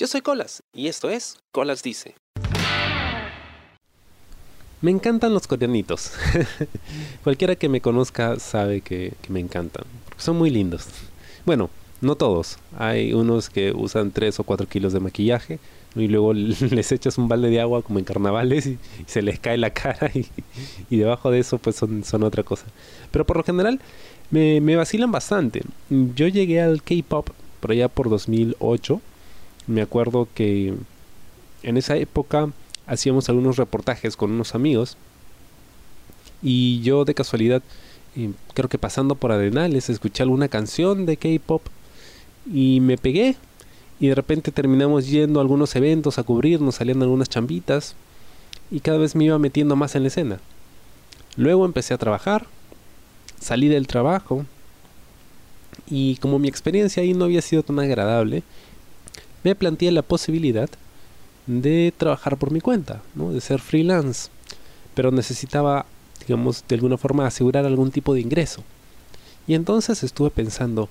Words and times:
Yo 0.00 0.06
soy 0.06 0.22
Colas 0.22 0.62
y 0.72 0.88
esto 0.88 1.10
es 1.10 1.36
Colas 1.52 1.82
Dice. 1.82 2.14
Me 4.80 4.90
encantan 4.90 5.34
los 5.34 5.46
coreanitos. 5.46 6.12
Cualquiera 7.22 7.54
que 7.54 7.68
me 7.68 7.82
conozca 7.82 8.38
sabe 8.38 8.80
que, 8.80 9.12
me 9.28 9.40
encantan. 9.40 9.84
Porque 10.06 10.22
son 10.22 10.38
muy 10.38 10.48
lindos. 10.48 10.86
Bueno, 11.44 11.68
no 12.00 12.14
todos. 12.14 12.56
Hay 12.78 13.12
unos 13.12 13.50
que 13.50 13.72
usan 13.72 14.10
3 14.10 14.40
o 14.40 14.44
4 14.44 14.66
kilos 14.68 14.94
de 14.94 15.00
maquillaje 15.00 15.58
y 15.94 16.08
luego 16.08 16.32
les 16.32 16.92
echas 16.92 17.18
un 17.18 17.28
balde 17.28 17.50
de 17.50 17.60
agua 17.60 17.82
como 17.82 17.98
en 17.98 18.06
carnavales 18.06 18.68
y, 18.68 18.78
se 19.04 19.20
les 19.20 19.38
cae 19.38 19.58
la 19.58 19.68
cara 19.68 20.10
y, 20.14 20.96
debajo 20.96 21.30
de 21.30 21.40
eso 21.40 21.58
pues 21.58 21.76
son, 21.76 22.04
son, 22.04 22.22
otra 22.22 22.42
cosa. 22.42 22.64
Pero 23.10 23.26
por 23.26 23.36
lo 23.36 23.44
general 23.44 23.82
me, 24.30 24.62
me 24.62 24.76
vacilan 24.76 25.12
bastante. 25.12 25.60
Yo 25.90 26.26
llegué 26.26 26.62
al 26.62 26.82
K-Pop 26.82 27.28
por 27.60 27.72
allá 27.72 27.88
por 27.88 28.08
2008 28.08 29.02
me 29.70 29.82
acuerdo 29.82 30.28
que 30.34 30.74
en 31.62 31.76
esa 31.76 31.96
época 31.96 32.50
hacíamos 32.86 33.28
algunos 33.28 33.56
reportajes 33.56 34.16
con 34.16 34.32
unos 34.32 34.54
amigos 34.54 34.96
y 36.42 36.80
yo 36.80 37.04
de 37.04 37.14
casualidad 37.14 37.62
eh, 38.16 38.30
creo 38.54 38.68
que 38.68 38.78
pasando 38.78 39.14
por 39.14 39.30
Arenales 39.30 39.88
escuché 39.88 40.22
alguna 40.22 40.48
canción 40.48 41.06
de 41.06 41.16
K-pop 41.16 41.62
y 42.52 42.80
me 42.80 42.98
pegué 42.98 43.36
y 44.00 44.08
de 44.08 44.14
repente 44.14 44.50
terminamos 44.50 45.06
yendo 45.06 45.38
a 45.38 45.42
algunos 45.42 45.76
eventos 45.76 46.18
a 46.18 46.22
cubrirnos, 46.22 46.76
saliendo 46.76 47.04
algunas 47.04 47.28
chambitas 47.28 47.94
y 48.70 48.80
cada 48.80 48.98
vez 48.98 49.14
me 49.14 49.24
iba 49.24 49.38
metiendo 49.38 49.76
más 49.76 49.94
en 49.94 50.02
la 50.02 50.08
escena. 50.08 50.40
Luego 51.36 51.64
empecé 51.64 51.94
a 51.94 51.98
trabajar, 51.98 52.46
salí 53.38 53.68
del 53.68 53.86
trabajo 53.86 54.46
y 55.88 56.16
como 56.16 56.38
mi 56.38 56.48
experiencia 56.48 57.02
ahí 57.02 57.14
no 57.14 57.26
había 57.26 57.42
sido 57.42 57.62
tan 57.62 57.78
agradable, 57.78 58.42
me 59.42 59.54
planteé 59.54 59.90
la 59.92 60.02
posibilidad 60.02 60.68
de 61.46 61.92
trabajar 61.96 62.36
por 62.36 62.50
mi 62.50 62.60
cuenta, 62.60 63.02
¿no? 63.14 63.32
de 63.32 63.40
ser 63.40 63.60
freelance, 63.60 64.28
pero 64.94 65.10
necesitaba, 65.10 65.86
digamos, 66.26 66.64
de 66.68 66.74
alguna 66.76 66.96
forma 66.96 67.26
asegurar 67.26 67.66
algún 67.66 67.90
tipo 67.90 68.14
de 68.14 68.20
ingreso. 68.20 68.62
Y 69.46 69.54
entonces 69.54 70.02
estuve 70.02 70.30
pensando 70.30 70.88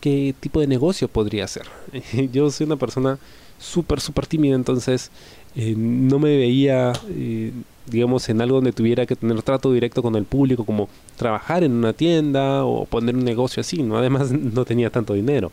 qué 0.00 0.34
tipo 0.38 0.60
de 0.60 0.66
negocio 0.66 1.08
podría 1.08 1.44
hacer. 1.44 1.66
Yo 2.32 2.50
soy 2.50 2.66
una 2.66 2.76
persona 2.76 3.18
súper, 3.58 4.00
súper 4.00 4.26
tímida, 4.26 4.54
entonces 4.54 5.10
eh, 5.54 5.74
no 5.76 6.18
me 6.18 6.36
veía, 6.36 6.92
eh, 7.08 7.52
digamos, 7.86 8.28
en 8.28 8.40
algo 8.40 8.56
donde 8.56 8.72
tuviera 8.72 9.06
que 9.06 9.16
tener 9.16 9.42
trato 9.42 9.72
directo 9.72 10.02
con 10.02 10.16
el 10.16 10.24
público, 10.24 10.64
como 10.64 10.88
trabajar 11.16 11.64
en 11.64 11.72
una 11.72 11.92
tienda 11.92 12.64
o 12.64 12.84
poner 12.86 13.14
un 13.14 13.24
negocio 13.24 13.60
así, 13.60 13.82
¿no? 13.82 13.96
Además 13.96 14.30
no 14.32 14.64
tenía 14.64 14.90
tanto 14.90 15.14
dinero. 15.14 15.52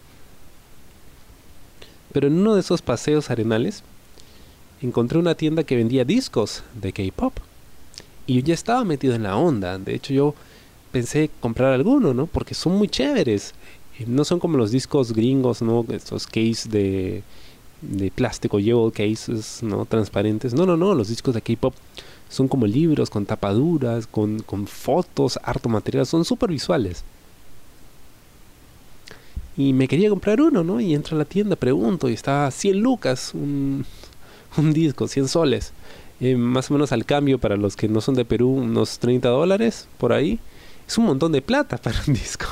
Pero 2.11 2.27
en 2.27 2.39
uno 2.39 2.55
de 2.55 2.61
esos 2.61 2.81
paseos 2.81 3.29
arenales 3.29 3.83
encontré 4.81 5.19
una 5.19 5.35
tienda 5.35 5.63
que 5.63 5.75
vendía 5.75 6.05
discos 6.05 6.63
de 6.73 6.93
K-pop. 6.93 7.33
Y 8.25 8.35
yo 8.35 8.41
ya 8.41 8.53
estaba 8.53 8.83
metido 8.83 9.15
en 9.15 9.23
la 9.23 9.37
onda. 9.37 9.77
De 9.77 9.95
hecho, 9.95 10.13
yo 10.13 10.35
pensé 10.91 11.29
comprar 11.39 11.73
alguno, 11.73 12.13
¿no? 12.13 12.27
Porque 12.27 12.53
son 12.53 12.77
muy 12.77 12.87
chéveres. 12.87 13.53
No 14.07 14.23
son 14.23 14.39
como 14.39 14.57
los 14.57 14.71
discos 14.71 15.13
gringos, 15.13 15.61
¿no? 15.61 15.85
Estos 15.89 16.25
case 16.25 16.69
de, 16.69 17.23
de 17.81 18.11
plástico, 18.11 18.59
jewel 18.59 18.91
cases, 18.91 19.61
¿no? 19.61 19.85
Transparentes. 19.85 20.53
No, 20.53 20.65
no, 20.65 20.77
no. 20.77 20.93
Los 20.95 21.09
discos 21.09 21.33
de 21.33 21.41
K-pop 21.41 21.73
son 22.29 22.47
como 22.47 22.65
libros 22.67 23.09
con 23.09 23.25
tapaduras, 23.25 24.07
con, 24.07 24.41
con 24.43 24.67
fotos, 24.67 25.39
harto 25.43 25.67
material. 25.69 26.05
Son 26.05 26.23
súper 26.23 26.49
visuales. 26.51 27.03
Y 29.59 29.73
me 29.73 29.89
quería 29.89 30.09
comprar 30.09 30.39
uno, 30.39 30.63
¿no? 30.63 30.79
Y 30.79 30.93
entro 30.93 31.17
a 31.17 31.19
la 31.19 31.25
tienda, 31.25 31.57
pregunto, 31.57 32.07
y 32.07 32.13
está 32.13 32.47
a 32.47 32.51
100 32.51 32.79
lucas 32.79 33.33
un, 33.33 33.83
disco, 34.71 35.05
100 35.05 35.27
soles. 35.27 35.73
Eh, 36.21 36.37
más 36.37 36.71
o 36.71 36.75
menos 36.75 36.93
al 36.93 37.03
cambio 37.03 37.39
para 37.39 37.57
los 37.57 37.75
que 37.75 37.89
no 37.89 37.99
son 37.99 38.15
de 38.15 38.23
Perú, 38.23 38.51
unos 38.51 38.99
30 38.99 39.27
dólares 39.27 39.89
por 39.97 40.13
ahí. 40.13 40.39
Es 40.87 40.97
un 40.97 41.03
montón 41.07 41.33
de 41.33 41.41
plata 41.41 41.75
para 41.83 41.99
un 42.07 42.13
disco. 42.13 42.45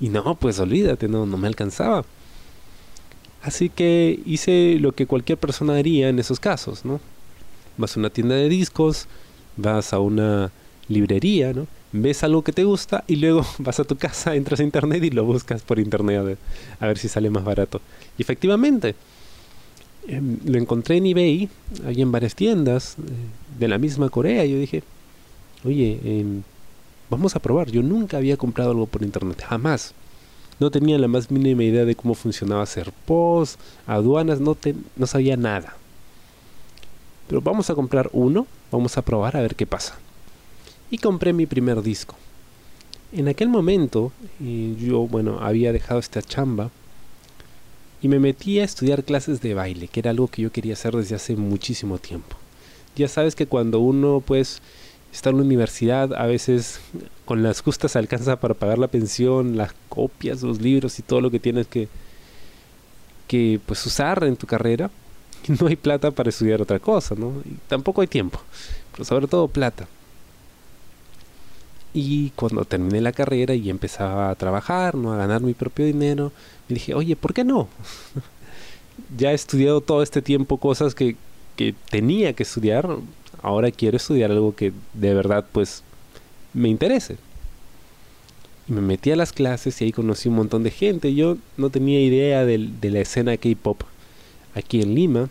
y 0.00 0.08
no, 0.08 0.34
pues 0.34 0.58
olvídate, 0.58 1.06
no, 1.06 1.26
no 1.26 1.36
me 1.36 1.46
alcanzaba. 1.46 2.04
Así 3.40 3.68
que 3.68 4.18
hice 4.26 4.78
lo 4.80 4.90
que 4.90 5.06
cualquier 5.06 5.38
persona 5.38 5.76
haría 5.76 6.08
en 6.08 6.18
esos 6.18 6.40
casos, 6.40 6.84
¿no? 6.84 6.98
Vas 7.76 7.96
a 7.96 8.00
una 8.00 8.10
tienda 8.10 8.34
de 8.34 8.48
discos, 8.48 9.06
vas 9.56 9.92
a 9.92 10.00
una 10.00 10.50
librería, 10.88 11.52
¿no? 11.52 11.68
Ves 11.94 12.24
algo 12.24 12.42
que 12.42 12.52
te 12.52 12.64
gusta 12.64 13.04
y 13.06 13.16
luego 13.16 13.46
vas 13.58 13.80
a 13.80 13.84
tu 13.84 13.96
casa, 13.96 14.34
entras 14.34 14.60
a 14.60 14.64
internet 14.64 15.02
y 15.04 15.10
lo 15.10 15.24
buscas 15.24 15.62
por 15.62 15.78
internet 15.78 16.38
a 16.80 16.86
ver, 16.86 16.98
si 16.98 17.08
sale 17.08 17.30
más 17.30 17.44
barato. 17.44 17.80
Y 18.18 18.22
efectivamente, 18.22 18.94
em, 20.08 20.38
lo 20.44 20.58
encontré 20.58 20.96
en 20.96 21.06
eBay, 21.06 21.48
hay 21.86 22.02
en 22.02 22.12
varias 22.12 22.34
tiendas 22.34 22.96
eh, 22.98 23.02
de 23.58 23.68
la 23.68 23.78
misma 23.78 24.10
Corea. 24.10 24.44
Y 24.44 24.52
yo 24.52 24.58
dije, 24.58 24.82
oye, 25.64 26.00
em, 26.04 26.42
vamos 27.10 27.36
a 27.36 27.40
probar. 27.40 27.70
Yo 27.70 27.82
nunca 27.82 28.16
había 28.16 28.36
comprado 28.36 28.72
algo 28.72 28.86
por 28.86 29.02
internet, 29.02 29.42
jamás. 29.46 29.94
No 30.60 30.70
tenía 30.70 30.98
la 30.98 31.08
más 31.08 31.30
mínima 31.30 31.64
idea 31.64 31.84
de 31.84 31.96
cómo 31.96 32.14
funcionaba 32.14 32.62
hacer 32.62 32.92
post, 33.06 33.58
aduanas, 33.86 34.40
no, 34.40 34.56
no 34.96 35.06
sabía 35.06 35.36
nada. 35.36 35.76
Pero 37.28 37.40
vamos 37.40 37.70
a 37.70 37.74
comprar 37.74 38.10
uno, 38.12 38.46
vamos 38.70 38.98
a 38.98 39.02
probar 39.02 39.36
a 39.36 39.40
ver 39.40 39.56
qué 39.56 39.66
pasa 39.66 39.98
y 40.94 40.98
compré 40.98 41.32
mi 41.32 41.44
primer 41.46 41.82
disco. 41.82 42.14
En 43.12 43.26
aquel 43.26 43.48
momento 43.48 44.12
eh, 44.40 44.76
yo, 44.78 45.08
bueno, 45.08 45.40
había 45.40 45.72
dejado 45.72 45.98
esta 45.98 46.22
chamba 46.22 46.70
y 48.00 48.06
me 48.06 48.20
metí 48.20 48.60
a 48.60 48.64
estudiar 48.64 49.02
clases 49.02 49.40
de 49.40 49.54
baile, 49.54 49.88
que 49.88 49.98
era 49.98 50.12
algo 50.12 50.28
que 50.28 50.42
yo 50.42 50.52
quería 50.52 50.74
hacer 50.74 50.94
desde 50.94 51.16
hace 51.16 51.34
muchísimo 51.34 51.98
tiempo. 51.98 52.36
Ya 52.94 53.08
sabes 53.08 53.34
que 53.34 53.48
cuando 53.48 53.80
uno 53.80 54.22
pues 54.24 54.62
está 55.12 55.30
en 55.30 55.38
la 55.38 55.42
universidad, 55.42 56.14
a 56.14 56.26
veces 56.26 56.78
con 57.24 57.42
las 57.42 57.60
justas 57.60 57.96
alcanza 57.96 58.38
para 58.38 58.54
pagar 58.54 58.78
la 58.78 58.86
pensión, 58.86 59.56
las 59.56 59.72
copias, 59.88 60.42
los 60.42 60.60
libros 60.60 61.00
y 61.00 61.02
todo 61.02 61.20
lo 61.20 61.32
que 61.32 61.40
tienes 61.40 61.66
que 61.66 61.88
que 63.26 63.60
pues 63.66 63.84
usar 63.84 64.22
en 64.22 64.36
tu 64.36 64.46
carrera. 64.46 64.90
No 65.60 65.66
hay 65.66 65.76
plata 65.76 66.10
para 66.12 66.30
estudiar 66.30 66.62
otra 66.62 66.78
cosa, 66.78 67.14
¿no? 67.16 67.42
Y 67.44 67.58
tampoco 67.68 68.00
hay 68.00 68.06
tiempo, 68.06 68.40
pero 68.92 69.04
sobre 69.04 69.26
todo 69.26 69.48
plata. 69.48 69.86
Y 71.94 72.30
cuando 72.30 72.64
terminé 72.64 73.00
la 73.00 73.12
carrera 73.12 73.54
y 73.54 73.70
empezaba 73.70 74.28
a 74.28 74.34
trabajar, 74.34 74.96
¿no? 74.96 75.12
a 75.12 75.16
ganar 75.16 75.42
mi 75.42 75.54
propio 75.54 75.86
dinero, 75.86 76.32
me 76.68 76.74
dije, 76.74 76.92
oye, 76.92 77.14
¿por 77.14 77.32
qué 77.32 77.44
no? 77.44 77.68
ya 79.16 79.30
he 79.30 79.34
estudiado 79.34 79.80
todo 79.80 80.02
este 80.02 80.20
tiempo 80.20 80.58
cosas 80.58 80.94
que, 80.96 81.16
que 81.54 81.72
tenía 81.90 82.32
que 82.32 82.42
estudiar, 82.42 82.88
ahora 83.42 83.70
quiero 83.70 83.96
estudiar 83.96 84.32
algo 84.32 84.56
que 84.56 84.72
de 84.92 85.14
verdad 85.14 85.46
pues 85.52 85.84
me 86.52 86.68
interese. 86.68 87.16
Y 88.66 88.72
me 88.72 88.80
metí 88.80 89.12
a 89.12 89.16
las 89.16 89.32
clases 89.32 89.80
y 89.80 89.84
ahí 89.84 89.92
conocí 89.92 90.28
un 90.28 90.36
montón 90.36 90.64
de 90.64 90.70
gente. 90.70 91.14
Yo 91.14 91.36
no 91.56 91.70
tenía 91.70 92.00
idea 92.00 92.44
de, 92.44 92.70
de 92.80 92.90
la 92.90 93.00
escena 93.00 93.36
K-pop 93.36 93.82
aquí 94.54 94.80
en 94.80 94.94
Lima. 94.94 95.28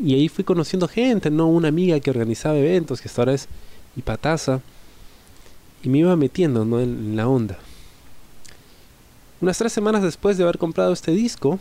Y 0.00 0.14
ahí 0.14 0.28
fui 0.28 0.44
conociendo 0.44 0.88
gente, 0.88 1.30
¿no? 1.30 1.48
Una 1.48 1.68
amiga 1.68 1.98
que 2.00 2.10
organizaba 2.10 2.56
eventos, 2.56 3.00
que 3.00 3.08
hasta 3.08 3.22
ahora 3.22 3.34
es 3.34 3.48
y 3.96 4.02
pataza 4.02 4.60
y 5.82 5.88
me 5.88 5.98
iba 5.98 6.16
metiendo 6.16 6.64
¿no? 6.64 6.80
en, 6.80 7.16
la 7.16 7.28
onda. 7.28 7.58
Unas 9.40 9.58
tres 9.58 9.72
semanas 9.72 10.02
después 10.02 10.36
de 10.36 10.44
haber 10.44 10.58
comprado 10.58 10.92
este 10.92 11.12
disco, 11.12 11.58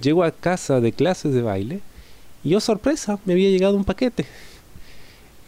llego 0.00 0.22
a 0.22 0.30
casa 0.30 0.80
de 0.80 0.92
clases 0.92 1.32
de 1.32 1.42
baile 1.42 1.80
y 2.44 2.50
yo 2.50 2.58
oh, 2.58 2.60
sorpresa, 2.60 3.18
me 3.24 3.32
había 3.32 3.50
llegado 3.50 3.76
un 3.76 3.84
paquete. 3.84 4.26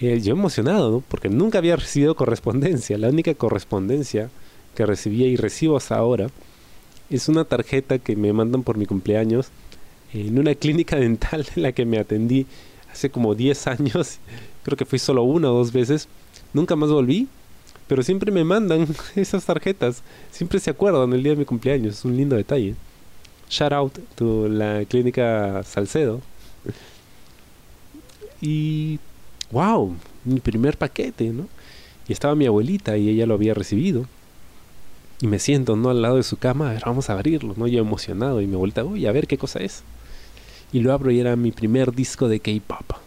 Eh, 0.01 0.21
yo 0.21 0.33
emocionado, 0.33 0.91
¿no? 0.91 1.05
porque 1.07 1.29
nunca 1.29 1.59
había 1.59 1.77
recibido 1.77 2.17
correspondencia. 2.17 2.99
La 2.99 3.09
única 3.09 3.35
correspondencia 3.35 4.31
que 4.75 4.87
recibía 4.87 5.27
y 5.27 5.37
recibo 5.37 5.77
hasta 5.77 5.97
ahora 5.97 6.29
es 7.11 7.29
una 7.29 7.45
tarjeta 7.45 7.99
que 7.99 8.17
me 8.17 8.33
mandan 8.33 8.63
por 8.63 8.79
mi 8.79 8.87
cumpleaños 8.87 9.49
en 10.13 10.39
una 10.39 10.55
clínica 10.55 10.97
dental 11.01 11.47
en 11.55 11.63
la 11.63 11.73
que 11.73 11.85
me 11.85 11.99
atendí 11.99 12.47
hace 12.91 13.11
como 13.11 13.35
10 13.35 13.67
años 13.67 14.19
Creo 14.65 14.77
que 14.77 14.85
fui 14.85 14.99
solo 14.99 15.23
una 15.23 15.51
o 15.51 15.55
dos 15.55 15.73
veces. 15.73 16.09
Nunca 16.53 16.77
más 16.77 16.91
volví. 16.91 17.29
Pero 17.89 18.03
siempre 18.03 18.31
me 18.31 18.45
mandan 18.45 18.87
esas 19.17 19.45
tarjetas. 19.45 20.03
Siempre 20.31 20.61
se 20.61 20.71
acuerdan 20.71 21.13
el 21.13 21.23
día 21.23 21.33
de 21.33 21.39
mi 21.39 21.45
cumpleaños. 21.45 21.99
Es 21.99 22.05
un 22.05 22.17
lindo 22.17 22.37
detalle. 22.37 22.75
Shout 23.51 23.73
out 23.73 23.99
to 24.15 24.49
la 24.49 24.85
clínica 24.87 25.63
Salcedo. 25.65 26.21
Y 28.45 28.99
wow, 29.53 29.95
mi 30.25 30.41
primer 30.41 30.77
paquete, 30.77 31.31
¿no? 31.31 31.47
Y 32.09 32.13
estaba 32.13 32.35
mi 32.35 32.45
abuelita 32.45 32.97
y 32.97 33.09
ella 33.09 33.25
lo 33.25 33.35
había 33.35 33.55
recibido. 33.55 34.07
Y 35.21 35.29
me 35.29 35.39
siento, 35.39 35.77
¿no? 35.77 35.91
Al 35.91 36.03
lado 36.03 36.17
de 36.17 36.25
su 36.25 36.39
cama, 36.39 36.71
a 36.71 36.73
ver, 36.73 36.83
vamos 36.85 37.09
a 37.09 37.13
abrirlo, 37.13 37.55
¿no? 37.57 37.69
Yo 37.69 37.79
emocionado. 37.79 38.41
Y 38.41 38.49
mi 38.49 38.55
abuelita, 38.55 38.83
uy, 38.83 39.07
a 39.07 39.13
ver 39.13 39.29
qué 39.29 39.39
cosa 39.39 39.61
es. 39.61 39.85
Y 40.73 40.81
lo 40.81 40.93
abro 40.93 41.13
y 41.13 41.21
era 41.21 41.37
mi 41.37 41.53
primer 41.53 41.95
disco 41.95 42.27
de 42.27 42.41
K-pop 42.41 43.02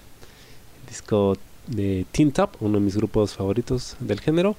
de 1.68 2.06
Teen 2.12 2.32
Top, 2.32 2.52
uno 2.60 2.78
de 2.78 2.84
mis 2.84 2.96
grupos 2.96 3.34
favoritos 3.34 3.96
del 4.00 4.20
género. 4.20 4.56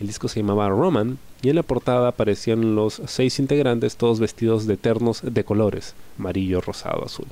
El 0.00 0.06
disco 0.08 0.28
se 0.28 0.40
llamaba 0.40 0.68
Roman 0.68 1.18
Y 1.42 1.50
en 1.50 1.56
la 1.56 1.62
portada 1.62 2.08
aparecían 2.08 2.74
los 2.74 3.00
seis 3.06 3.38
integrantes, 3.38 3.96
todos 3.96 4.20
vestidos 4.20 4.66
de 4.66 4.76
ternos 4.76 5.20
de 5.22 5.44
colores, 5.44 5.94
amarillo, 6.18 6.60
rosado, 6.60 7.04
azul. 7.04 7.26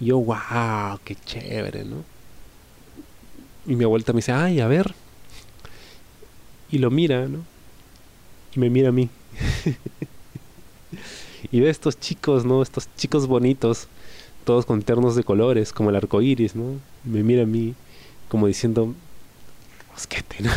Y 0.00 0.06
yo, 0.06 0.18
wow, 0.18 0.98
qué 1.04 1.14
chévere, 1.14 1.84
¿no? 1.84 2.04
Y 3.66 3.76
mi 3.76 3.84
abuelita 3.84 4.12
me 4.12 4.18
dice, 4.18 4.32
ay, 4.32 4.60
a 4.60 4.68
ver. 4.68 4.94
Y 6.70 6.78
lo 6.78 6.90
mira, 6.90 7.28
¿no? 7.28 7.40
Y 8.54 8.60
me 8.60 8.70
mira 8.70 8.90
a 8.90 8.92
mí. 8.92 9.08
y 11.52 11.60
ve 11.60 11.70
estos 11.70 11.98
chicos, 11.98 12.44
¿no? 12.44 12.62
Estos 12.62 12.88
chicos 12.96 13.26
bonitos, 13.26 13.88
todos 14.48 14.64
con 14.64 14.80
ternos 14.80 15.14
de 15.14 15.24
colores, 15.24 15.74
como 15.74 15.90
el 15.90 15.96
arco 15.96 16.22
iris, 16.22 16.56
¿no? 16.56 16.80
Y 17.04 17.10
me 17.10 17.22
mira 17.22 17.42
a 17.42 17.44
mí, 17.44 17.74
como 18.30 18.46
diciendo, 18.46 18.94
mosquete, 19.92 20.36
¿no? 20.42 20.50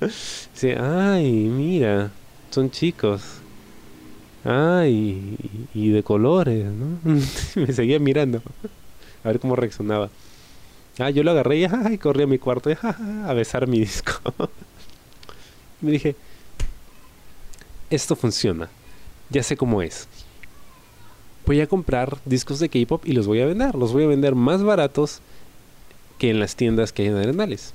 Dice, 0.54 0.78
ay, 0.78 1.32
mira, 1.32 2.12
son 2.52 2.70
chicos. 2.70 3.22
Ay, 4.44 5.36
y, 5.74 5.88
de 5.88 6.04
colores, 6.04 6.64
¿no? 6.64 7.00
me 7.56 7.72
seguía 7.72 7.98
mirando, 7.98 8.40
a 9.24 9.26
ver 9.26 9.40
cómo 9.40 9.56
reaccionaba. 9.56 10.10
Ah, 11.00 11.10
yo 11.10 11.24
lo 11.24 11.32
agarré 11.32 11.58
y, 11.58 11.64
ay, 11.64 11.98
corrí 11.98 12.22
a 12.22 12.28
mi 12.28 12.38
cuarto 12.38 12.70
a 12.70 13.32
besar 13.32 13.66
mi 13.66 13.80
disco. 13.80 14.12
me 15.80 15.90
dije, 15.90 16.14
esto 17.90 18.14
funciona, 18.14 18.68
ya 19.28 19.42
sé 19.42 19.56
cómo 19.56 19.82
es. 19.82 20.06
Voy 21.46 21.60
a 21.60 21.66
comprar 21.66 22.18
discos 22.24 22.58
de 22.60 22.68
K-pop 22.68 23.04
y 23.06 23.12
los 23.12 23.26
voy 23.26 23.40
a 23.40 23.46
vender. 23.46 23.74
Los 23.74 23.92
voy 23.92 24.04
a 24.04 24.08
vender 24.08 24.34
más 24.34 24.62
baratos 24.62 25.20
que 26.18 26.30
en 26.30 26.38
las 26.38 26.54
tiendas 26.56 26.92
que 26.92 27.02
hay 27.02 27.08
en 27.08 27.16
Arenales. 27.16 27.74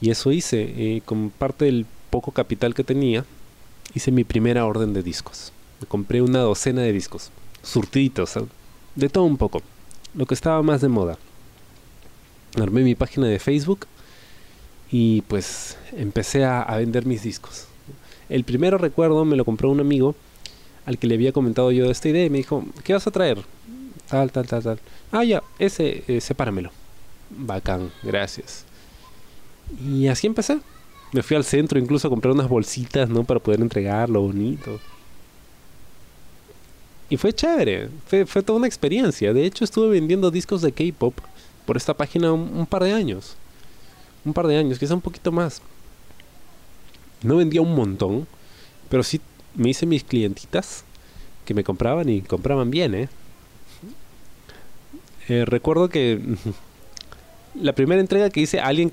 Y 0.00 0.10
eso 0.10 0.32
hice, 0.32 0.62
eh, 0.76 1.02
con 1.04 1.30
parte 1.30 1.66
del 1.66 1.86
poco 2.10 2.32
capital 2.32 2.74
que 2.74 2.84
tenía, 2.84 3.24
hice 3.94 4.10
mi 4.10 4.24
primera 4.24 4.66
orden 4.66 4.92
de 4.92 5.02
discos. 5.02 5.52
Me 5.80 5.86
compré 5.86 6.20
una 6.20 6.40
docena 6.40 6.82
de 6.82 6.92
discos, 6.92 7.30
surtiditos, 7.62 8.34
de 8.94 9.08
todo 9.08 9.24
un 9.24 9.36
poco, 9.36 9.62
lo 10.14 10.26
que 10.26 10.34
estaba 10.34 10.62
más 10.62 10.80
de 10.80 10.88
moda. 10.88 11.18
Armé 12.60 12.82
mi 12.82 12.94
página 12.94 13.26
de 13.26 13.38
Facebook 13.38 13.86
y 14.90 15.22
pues 15.22 15.76
empecé 15.92 16.44
a, 16.44 16.64
vender 16.76 17.06
mis 17.06 17.22
discos. 17.22 17.66
El 18.28 18.44
primero 18.44 18.78
recuerdo 18.78 19.24
me 19.24 19.36
lo 19.36 19.44
compró 19.44 19.70
un 19.70 19.80
amigo 19.80 20.14
al 20.86 20.98
que 20.98 21.06
le 21.06 21.14
había 21.14 21.32
comentado 21.32 21.70
yo 21.72 21.86
de 21.86 21.92
esta 21.92 22.08
idea 22.08 22.24
y 22.24 22.30
me 22.30 22.38
dijo, 22.38 22.64
¿qué 22.82 22.92
vas 22.92 23.06
a 23.06 23.10
traer? 23.10 23.38
Tal, 24.08 24.30
tal, 24.30 24.46
tal, 24.46 24.62
tal. 24.62 24.80
Ah, 25.12 25.24
ya, 25.24 25.42
ese, 25.58 26.04
eh, 26.06 26.20
sepáramelo. 26.20 26.70
Bacán, 27.30 27.90
gracias. 28.02 28.64
Y 29.82 30.08
así 30.08 30.26
empecé. 30.26 30.60
Me 31.12 31.22
fui 31.22 31.36
al 31.36 31.44
centro 31.44 31.78
incluso 31.78 32.08
a 32.08 32.10
comprar 32.10 32.34
unas 32.34 32.48
bolsitas, 32.48 33.08
¿no? 33.08 33.24
Para 33.24 33.40
poder 33.40 33.60
entregarlo 33.60 34.20
bonito. 34.20 34.80
Y 37.08 37.16
fue 37.16 37.32
chévere, 37.32 37.88
fue, 38.06 38.26
fue 38.26 38.42
toda 38.42 38.58
una 38.58 38.66
experiencia. 38.66 39.32
De 39.32 39.44
hecho, 39.44 39.64
estuve 39.64 39.88
vendiendo 39.88 40.30
discos 40.30 40.62
de 40.62 40.72
K-pop 40.72 41.14
por 41.66 41.76
esta 41.76 41.94
página 41.94 42.32
un, 42.32 42.66
par 42.66 42.82
de 42.82 42.92
años. 42.92 43.36
Un 44.24 44.32
par 44.32 44.46
de 44.46 44.56
años, 44.56 44.78
quizá 44.78 44.94
un 44.94 45.00
poquito 45.00 45.30
más. 45.30 45.62
No 47.22 47.36
vendía 47.36 47.62
un 47.62 47.74
montón, 47.74 48.26
pero 48.88 49.02
sí 49.02 49.20
me 49.54 49.70
hice 49.70 49.86
mis 49.86 50.04
clientitas 50.04 50.84
que 51.44 51.54
me 51.54 51.64
compraban 51.64 52.08
y 52.08 52.22
compraban 52.22 52.70
bien, 52.70 52.94
¿eh? 52.94 53.08
eh 55.28 55.44
recuerdo 55.44 55.88
que 55.88 56.20
la 57.54 57.74
primera 57.74 58.00
entrega 58.00 58.30
que 58.30 58.40
hice 58.40 58.60
a 58.60 58.66
alguien 58.66 58.92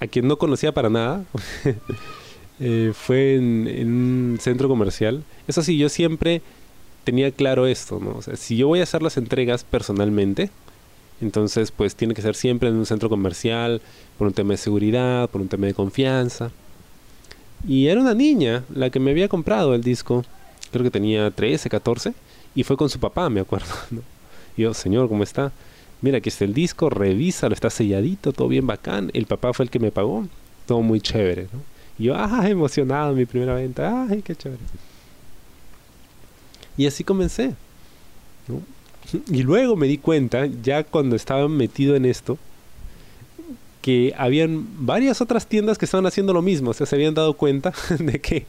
a 0.00 0.06
quien 0.06 0.28
no 0.28 0.38
conocía 0.38 0.72
para 0.72 0.90
nada. 0.90 1.24
Eh, 2.60 2.92
fue 2.92 3.36
en, 3.36 3.68
un 3.86 4.38
centro 4.40 4.68
comercial. 4.68 5.22
Eso 5.46 5.62
sí, 5.62 5.78
yo 5.78 5.88
siempre 5.88 6.42
tenía 7.04 7.30
claro 7.30 7.68
esto, 7.68 8.00
¿no? 8.00 8.16
O 8.16 8.36
si 8.36 8.56
yo 8.56 8.66
voy 8.66 8.80
a 8.80 8.82
hacer 8.82 9.00
las 9.00 9.16
entregas 9.16 9.62
personalmente, 9.62 10.50
entonces 11.20 11.70
pues 11.70 11.94
tiene 11.94 12.14
que 12.14 12.22
ser 12.22 12.34
siempre 12.34 12.68
en 12.68 12.74
un 12.74 12.84
centro 12.84 13.08
comercial, 13.08 13.80
por 14.18 14.26
un 14.26 14.32
tema 14.32 14.54
de 14.54 14.56
seguridad, 14.56 15.30
por 15.30 15.40
un 15.40 15.46
tema 15.46 15.68
de 15.68 15.74
confianza. 15.74 16.50
Y 17.66 17.88
era 17.88 18.00
una 18.00 18.14
niña 18.14 18.64
la 18.74 18.90
que 18.90 19.00
me 19.00 19.10
había 19.10 19.28
comprado 19.28 19.74
el 19.74 19.82
disco, 19.82 20.24
creo 20.70 20.84
que 20.84 20.90
tenía 20.90 21.30
13, 21.30 21.68
14, 21.68 22.14
y 22.54 22.62
fue 22.62 22.76
con 22.76 22.88
su 22.88 22.98
papá, 22.98 23.28
me 23.30 23.40
acuerdo. 23.40 23.74
Y 24.56 24.62
yo, 24.62 24.74
señor, 24.74 25.08
¿cómo 25.08 25.22
está? 25.22 25.52
mira, 26.00 26.18
aquí 26.18 26.28
está 26.28 26.44
el 26.44 26.54
disco, 26.54 26.90
revísalo, 26.90 27.54
está 27.54 27.70
selladito, 27.70 28.32
todo 28.32 28.48
bien 28.48 28.66
bacán. 28.66 29.10
El 29.14 29.26
papá 29.26 29.52
fue 29.52 29.64
el 29.64 29.70
que 29.70 29.78
me 29.78 29.90
pagó, 29.90 30.26
todo 30.66 30.82
muy 30.82 31.00
chévere, 31.00 31.48
¿no? 31.52 31.60
Y 31.98 32.04
yo, 32.04 32.14
ah, 32.16 32.48
emocionado, 32.48 33.14
mi 33.14 33.26
primera 33.26 33.54
venta, 33.54 34.06
ay, 34.08 34.22
qué 34.22 34.36
chévere. 34.36 34.62
Y 36.76 36.86
así 36.86 37.02
comencé, 37.02 37.54
¿no? 38.46 38.62
Y 39.30 39.42
luego 39.42 39.74
me 39.74 39.88
di 39.88 39.98
cuenta, 39.98 40.46
ya 40.46 40.84
cuando 40.84 41.16
estaba 41.16 41.48
metido 41.48 41.96
en 41.96 42.04
esto, 42.04 42.38
que 43.88 44.12
habían 44.18 44.66
varias 44.84 45.22
otras 45.22 45.46
tiendas 45.46 45.78
que 45.78 45.86
estaban 45.86 46.04
haciendo 46.04 46.34
lo 46.34 46.42
mismo, 46.42 46.72
o 46.72 46.74
sea, 46.74 46.84
se 46.84 46.94
habían 46.94 47.14
dado 47.14 47.32
cuenta 47.32 47.72
de 47.98 48.20
que 48.20 48.44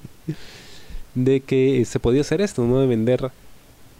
de 1.16 1.40
que 1.40 1.86
se 1.86 1.98
podía 1.98 2.20
hacer 2.20 2.42
esto, 2.42 2.66
¿no? 2.66 2.82
De 2.82 2.88
vender 2.88 3.32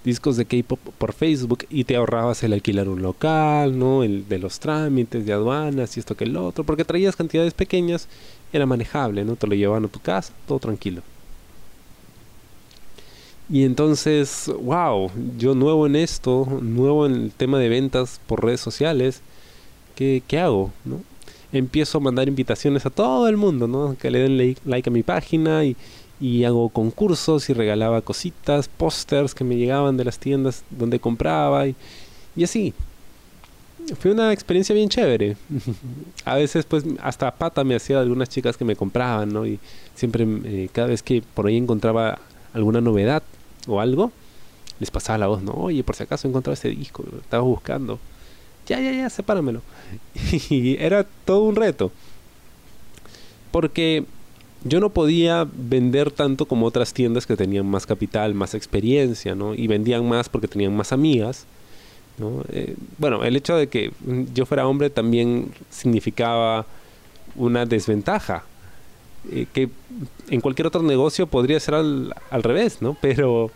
discos 0.04 0.36
de 0.36 0.44
K-pop 0.44 0.82
por 0.98 1.14
Facebook 1.14 1.66
y 1.70 1.86
te 1.86 1.96
ahorrabas 1.96 2.44
el 2.44 2.52
alquilar 2.52 2.90
un 2.90 3.02
local, 3.02 3.80
¿no? 3.80 4.04
El 4.04 4.28
de 4.28 4.38
los 4.38 4.60
trámites 4.60 5.26
de 5.26 5.32
aduanas 5.32 5.96
y 5.96 6.02
esto 6.02 6.18
que 6.18 6.26
el 6.26 6.36
otro, 6.36 6.66
porque 6.66 6.84
traías 6.84 7.16
cantidades 7.16 7.54
pequeñas, 7.54 8.10
era 8.52 8.66
manejable, 8.66 9.24
¿no? 9.24 9.38
Te 9.38 9.48
lo 9.48 9.56
llevaban 9.56 9.86
a 9.86 9.88
tu 9.88 10.02
casa, 10.02 10.34
todo 10.46 10.60
tranquilo. 10.60 11.04
Y 13.50 13.64
entonces, 13.64 14.52
wow, 14.62 15.10
yo 15.38 15.56
nuevo 15.56 15.88
en 15.88 15.96
esto, 15.96 16.60
nuevo 16.62 17.06
en 17.06 17.14
el 17.14 17.32
tema 17.32 17.60
de 17.60 17.70
ventas 17.70 18.20
por 18.28 18.44
redes 18.44 18.60
sociales, 18.60 19.22
¿qué, 19.96 20.22
qué 20.28 20.40
hago? 20.40 20.74
¿no? 20.84 21.00
Empiezo 21.52 21.98
a 21.98 22.02
mandar 22.02 22.28
invitaciones 22.28 22.86
a 22.86 22.90
todo 22.90 23.28
el 23.28 23.38
mundo, 23.38 23.68
¿no? 23.68 23.98
Que 23.98 24.12
le 24.12 24.20
den 24.20 24.56
like 24.66 24.90
a 24.90 24.94
mi 24.94 25.04
página 25.04 25.66
y, 25.66 25.76
y 26.20 26.44
hago 26.44 26.70
concursos 26.70 27.50
y 27.50 27.54
regalaba 27.54 28.02
cositas, 28.02 28.68
pósters 28.68 29.34
que 29.34 29.44
me 29.44 29.56
llegaban 29.56 29.98
de 29.98 30.06
las 30.06 30.20
tiendas 30.20 30.64
donde 30.70 31.00
compraba 31.00 31.68
y, 31.68 31.76
así. 32.44 32.74
Fue 34.00 34.12
una 34.12 34.34
experiencia 34.34 34.76
bien 34.76 34.90
chévere. 34.90 35.38
a 36.26 36.36
veces 36.36 36.66
pues 36.66 36.84
hasta 37.02 37.32
pata 37.32 37.64
me 37.64 37.76
hacía 37.76 38.00
algunas 38.00 38.30
chicas 38.30 38.58
que 38.58 38.66
me 38.66 38.76
compraban, 38.76 39.32
¿no? 39.32 39.48
Y 39.48 39.60
siempre 39.96 40.28
eh, 40.44 40.70
cada 40.72 40.90
vez 40.90 41.02
que 41.02 41.24
por 41.34 41.48
ahí 41.48 41.58
encontraba 41.58 42.20
alguna 42.54 42.82
novedad 42.82 43.24
o 43.68 43.80
algo, 43.80 44.12
les 44.80 44.92
pasaba 44.92 45.18
la 45.18 45.28
voz, 45.28 45.42
¿no? 45.42 45.54
Oye, 45.54 45.84
por 45.84 45.96
si 45.96 46.04
acaso 46.04 46.28
encontraba 46.28 46.54
este 46.54 46.70
disco, 46.70 47.04
lo 47.10 47.20
estaba 47.20 47.44
buscando. 47.44 48.00
Ya, 48.70 48.80
ya, 48.80 48.92
ya, 48.92 49.10
sepáramelo. 49.10 49.62
y 50.50 50.78
era 50.78 51.04
todo 51.26 51.42
un 51.42 51.56
reto. 51.56 51.92
Porque 53.52 54.06
yo 54.64 54.80
no 54.80 54.90
podía 54.92 55.48
vender 55.52 56.12
tanto 56.12 56.46
como 56.46 56.68
otras 56.68 56.94
tiendas 56.94 57.26
que 57.26 57.36
tenían 57.36 57.66
más 57.66 57.88
capital, 57.88 58.36
más 58.36 58.54
experiencia, 58.54 59.34
¿no? 59.34 59.56
Y 59.56 59.66
vendían 59.68 60.08
más 60.08 60.30
porque 60.30 60.48
tenían 60.48 60.76
más 60.76 60.92
amigas, 60.92 61.46
¿no? 62.20 62.44
Eh, 62.52 62.76
bueno, 63.00 63.24
el 63.24 63.36
hecho 63.36 63.56
de 63.56 63.68
que 63.68 63.92
yo 64.34 64.46
fuera 64.46 64.68
hombre 64.68 64.92
también 64.92 65.52
significaba 65.72 66.68
una 67.36 67.66
desventaja, 67.66 68.44
eh, 69.32 69.48
que 69.52 69.70
en 70.30 70.42
cualquier 70.42 70.68
otro 70.68 70.84
negocio 70.84 71.26
podría 71.26 71.60
ser 71.60 71.74
al, 71.74 72.14
revés, 72.32 72.82
¿no? 72.82 72.96
Pero 73.02 73.50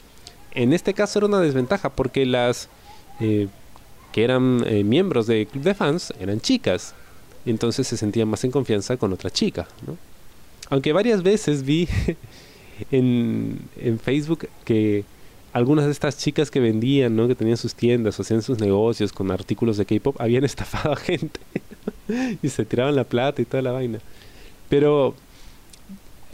en 0.56 0.74
este 0.74 0.96
caso 0.96 1.20
era 1.20 1.28
una 1.28 1.40
desventaja 1.40 1.90
porque 1.90 2.26
las 2.26 2.68
eh, 3.20 3.48
que 4.14 4.24
eran 4.24 4.64
miembros 4.88 5.28
del 5.28 5.48
club 5.48 5.64
de 5.64 5.74
fans 5.74 6.14
eran 6.20 6.40
chicas, 6.40 6.96
entonces 7.46 7.86
se 7.88 7.98
sentían 7.98 8.30
más 8.30 8.44
en 8.46 8.52
confianza 8.52 8.96
con 8.96 9.12
otra 9.12 9.30
chica, 9.30 9.68
¿no? 9.86 9.98
Aunque 10.70 10.94
varias 10.94 11.24
veces 11.24 11.64
vi 11.64 11.88
en, 12.92 13.60
Facebook 14.02 14.48
que 14.66 15.06
algunas 15.52 15.86
de 15.86 15.92
estas 15.92 16.18
chicas 16.18 16.50
que 16.50 16.60
vendían, 16.60 17.16
¿no? 17.16 17.28
que 17.28 17.36
tenían 17.36 17.58
sus 17.58 17.76
tiendas 17.76 18.18
o 18.18 18.24
hacían 18.24 18.42
sus 18.42 18.60
negocios 18.60 19.14
con 19.14 19.30
artículos 19.32 19.78
de 19.78 19.86
K-pop, 19.86 20.20
habían 20.20 20.44
estafado 20.46 20.94
a 20.94 20.96
gente 20.96 21.40
y 22.42 22.50
se 22.50 22.66
tiraban 22.66 22.96
la 22.96 23.04
plata 23.04 23.42
y 23.42 23.46
toda 23.46 23.62
la 23.62 23.72
vaina. 23.72 24.00
Pero 24.70 25.16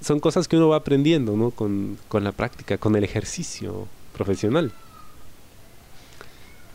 son 0.02 0.20
cosas 0.20 0.48
que 0.48 0.56
uno 0.56 0.70
va 0.70 0.78
aprendiendo 0.78 1.36
¿no? 1.36 1.52
con, 1.52 1.98
con 2.08 2.24
la 2.24 2.32
práctica, 2.32 2.78
con 2.78 2.96
el 2.96 3.04
ejercicio 3.04 3.88
profesional. 4.14 4.72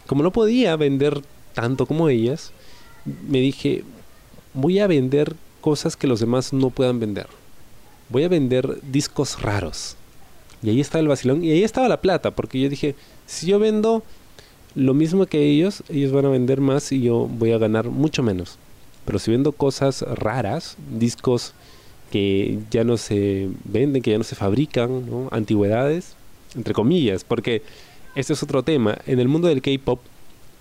Como 0.07 0.23
no 0.23 0.33
podía 0.33 0.77
vender 0.77 1.23
tanto 1.55 1.87
como 1.87 2.09
ellas, 2.09 2.53
me 3.05 3.39
dije, 3.41 3.85
voy 4.53 4.79
a 4.79 4.87
vender 4.87 5.35
cosas 5.61 5.97
que 5.97 6.07
los 6.07 6.21
demás 6.21 6.53
no 6.53 6.71
puedan 6.71 7.01
vender 7.01 7.27
voy 8.09 8.25
a 8.25 8.29
vender 8.29 8.81
discos 8.91 9.41
raros. 9.41 9.97
Y 10.63 10.71
ahí 10.71 10.81
está 10.81 10.99
el 10.99 11.09
vacilón. 11.09 11.45
Y 11.45 11.51
ahí 11.51 11.63
estaba 11.63 11.89
la 11.89 12.01
plata, 12.01 12.31
porque 12.31 12.61
yo 12.61 12.69
dije, 12.69 12.95
si 13.27 13.47
yo 13.47 13.59
vendo 13.59 14.03
lo 14.75 14.95
mismo 14.95 15.27
que 15.27 15.45
ellos, 15.45 15.83
ellos 15.89 16.13
van 16.13 16.27
a 16.27 16.31
vender 16.31 16.61
más 16.61 16.91
y 16.93 17.03
yo 17.03 17.29
voy 17.29 17.53
a 17.53 17.59
ganar 17.59 17.89
mucho 17.89 18.23
menos. 18.23 18.59
pero 19.05 19.19
si 19.19 19.31
vendo 19.31 19.53
cosas 19.53 20.01
raras, 20.01 20.77
discos 20.99 21.53
que 22.11 22.59
ya 22.71 22.85
no 22.85 22.97
se 22.97 23.51
venden, 23.65 24.01
que 24.01 24.13
ya 24.13 24.19
no 24.19 24.25
se 24.25 24.35
fabrican, 24.35 25.29
antigüedades, 25.31 26.15
entre 26.55 26.73
comillas, 26.73 27.23
porque 27.25 27.63
este 28.15 28.33
es 28.33 28.43
otro 28.43 28.63
tema. 28.63 28.99
En 29.07 29.21
el 29.21 29.29
mundo 29.29 29.49
del 29.49 29.63
K-pop, 29.63 30.01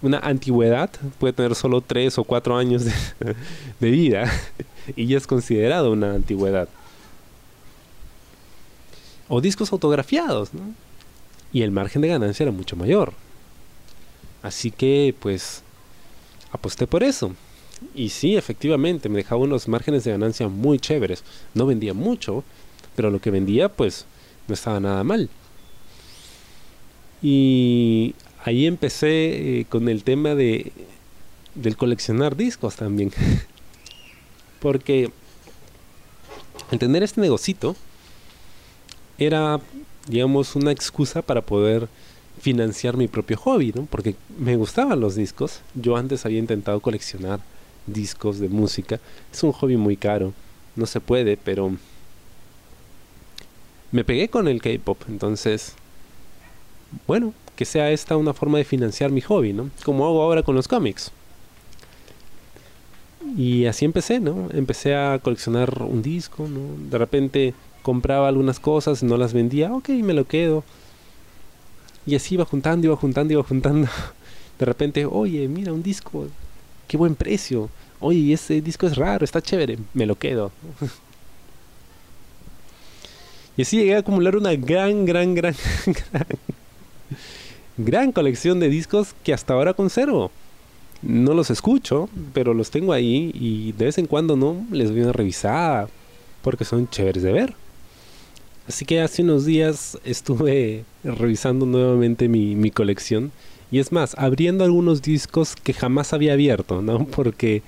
una 0.01 0.19
antigüedad 0.19 0.89
puede 1.19 1.33
tener 1.33 1.55
solo 1.55 1.81
3 1.81 2.17
o 2.17 2.23
4 2.23 2.57
años 2.57 2.85
de, 2.85 2.93
de 3.79 3.91
vida 3.91 4.31
y 4.95 5.07
ya 5.07 5.17
es 5.17 5.27
considerado 5.27 5.91
una 5.91 6.13
antigüedad. 6.13 6.67
O 9.29 9.41
discos 9.41 9.71
autografiados, 9.71 10.53
¿no? 10.53 10.61
Y 11.53 11.61
el 11.61 11.71
margen 11.71 12.01
de 12.01 12.09
ganancia 12.09 12.43
era 12.43 12.51
mucho 12.51 12.75
mayor. 12.75 13.13
Así 14.41 14.71
que, 14.71 15.15
pues, 15.19 15.63
aposté 16.51 16.87
por 16.87 17.03
eso. 17.03 17.33
Y 17.95 18.09
sí, 18.09 18.35
efectivamente, 18.35 19.07
me 19.07 19.17
dejaba 19.17 19.41
unos 19.41 19.67
márgenes 19.67 20.03
de 20.03 20.11
ganancia 20.11 20.47
muy 20.47 20.79
chéveres. 20.79 21.23
No 21.53 21.65
vendía 21.65 21.93
mucho, 21.93 22.43
pero 22.95 23.09
lo 23.09 23.21
que 23.21 23.31
vendía, 23.31 23.69
pues, 23.69 24.05
no 24.47 24.53
estaba 24.53 24.79
nada 24.79 25.03
mal. 25.03 25.29
Y 27.23 28.13
ahí 28.43 28.67
empecé 28.67 29.61
eh, 29.61 29.65
con 29.69 29.89
el 29.89 30.03
tema 30.03 30.35
de 30.35 30.71
del 31.55 31.77
coleccionar 31.77 32.35
discos 32.35 32.75
también. 32.75 33.11
Porque 34.59 35.11
el 36.71 36.79
tener 36.79 37.03
este 37.03 37.21
negocito 37.21 37.75
era, 39.17 39.59
digamos, 40.07 40.55
una 40.55 40.71
excusa 40.71 41.21
para 41.21 41.41
poder 41.41 41.87
financiar 42.41 42.97
mi 42.97 43.07
propio 43.07 43.37
hobby, 43.37 43.71
¿no? 43.73 43.85
Porque 43.85 44.15
me 44.37 44.55
gustaban 44.55 44.99
los 44.99 45.15
discos. 45.15 45.61
Yo 45.75 45.95
antes 45.95 46.25
había 46.25 46.39
intentado 46.39 46.79
coleccionar 46.79 47.39
discos 47.85 48.39
de 48.39 48.49
música. 48.49 48.99
Es 49.31 49.43
un 49.43 49.51
hobby 49.51 49.77
muy 49.77 49.97
caro. 49.97 50.33
No 50.75 50.85
se 50.85 50.99
puede, 50.99 51.37
pero 51.37 51.75
me 53.91 54.03
pegué 54.03 54.29
con 54.29 54.47
el 54.47 54.61
K-pop. 54.61 55.03
Entonces, 55.07 55.75
bueno, 57.07 57.33
que 57.55 57.65
sea 57.65 57.91
esta 57.91 58.17
una 58.17 58.33
forma 58.33 58.57
de 58.57 58.63
financiar 58.63 59.11
mi 59.11 59.21
hobby, 59.21 59.53
¿no? 59.53 59.69
Como 59.83 60.05
hago 60.05 60.21
ahora 60.21 60.43
con 60.43 60.55
los 60.55 60.67
cómics. 60.67 61.11
Y 63.37 63.65
así 63.65 63.85
empecé, 63.85 64.19
¿no? 64.19 64.49
Empecé 64.51 64.95
a 64.95 65.19
coleccionar 65.19 65.83
un 65.83 66.01
disco, 66.01 66.47
¿no? 66.47 66.61
De 66.89 66.97
repente 66.97 67.53
compraba 67.81 68.27
algunas 68.27 68.59
cosas, 68.59 69.03
no 69.03 69.17
las 69.17 69.33
vendía, 69.33 69.73
ok, 69.73 69.89
me 69.89 70.13
lo 70.13 70.25
quedo. 70.25 70.63
Y 72.05 72.15
así 72.15 72.35
iba 72.35 72.45
juntando, 72.45 72.87
iba 72.87 72.95
juntando, 72.95 73.33
iba 73.33 73.43
juntando. 73.43 73.87
De 74.59 74.65
repente, 74.65 75.05
oye, 75.05 75.47
mira, 75.47 75.73
un 75.73 75.83
disco, 75.83 76.27
qué 76.87 76.97
buen 76.97 77.15
precio. 77.15 77.69
Oye, 77.99 78.33
ese 78.33 78.61
disco 78.61 78.87
es 78.87 78.97
raro, 78.97 79.23
está 79.23 79.41
chévere, 79.41 79.77
me 79.93 80.05
lo 80.05 80.15
quedo. 80.15 80.51
y 83.57 83.61
así 83.61 83.77
llegué 83.77 83.95
a 83.95 83.99
acumular 83.99 84.35
una 84.35 84.53
gran, 84.55 85.05
gran, 85.05 85.33
gran, 85.33 85.55
gran, 85.85 86.27
gran 87.77 88.11
colección 88.11 88.59
de 88.59 88.69
discos 88.69 89.15
que 89.23 89.33
hasta 89.33 89.53
ahora 89.53 89.73
conservo 89.73 90.31
no 91.03 91.33
los 91.33 91.49
escucho, 91.49 92.09
pero 92.33 92.53
los 92.53 92.71
tengo 92.71 92.93
ahí 92.93 93.31
y 93.33 93.73
de 93.73 93.85
vez 93.85 93.97
en 93.97 94.07
cuando 94.07 94.35
no 94.35 94.65
les 94.71 94.89
doy 94.89 95.01
una 95.01 95.11
revisada 95.11 95.89
porque 96.41 96.65
son 96.65 96.89
chéveres 96.89 97.23
de 97.23 97.33
ver. 97.33 97.53
Así 98.67 98.85
que 98.85 99.01
hace 99.01 99.21
unos 99.21 99.45
días 99.45 99.97
estuve 100.05 100.85
revisando 101.03 101.65
nuevamente 101.65 102.27
mi, 102.29 102.55
mi 102.55 102.71
colección 102.71 103.31
y 103.71 103.79
es 103.79 103.91
más, 103.91 104.15
abriendo 104.17 104.63
algunos 104.63 105.01
discos 105.01 105.55
que 105.55 105.73
jamás 105.73 106.13
había 106.13 106.33
abierto, 106.33 106.81
¿no? 106.81 107.05
Porque 107.15 107.63